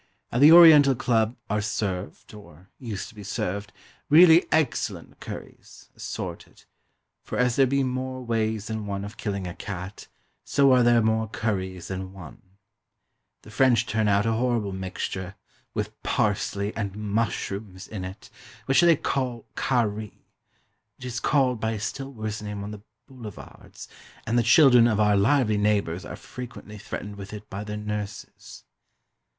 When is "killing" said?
9.17-9.45